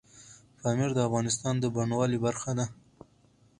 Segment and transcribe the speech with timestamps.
[0.59, 2.65] پامیر د افغانستان د بڼوالۍ برخه ده.